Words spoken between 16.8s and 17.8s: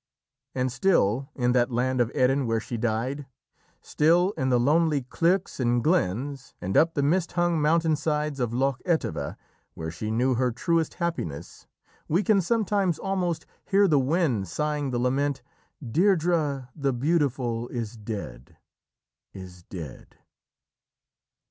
beautiful